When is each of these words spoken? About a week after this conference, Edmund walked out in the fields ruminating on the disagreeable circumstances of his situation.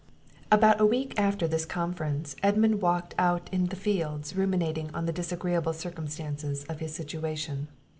About 0.51 0.81
a 0.81 0.85
week 0.87 1.13
after 1.19 1.47
this 1.47 1.63
conference, 1.63 2.35
Edmund 2.41 2.81
walked 2.81 3.13
out 3.19 3.47
in 3.53 3.67
the 3.67 3.75
fields 3.75 4.35
ruminating 4.35 4.89
on 4.95 5.05
the 5.05 5.13
disagreeable 5.13 5.73
circumstances 5.73 6.63
of 6.63 6.79
his 6.79 6.91
situation. 6.95 7.67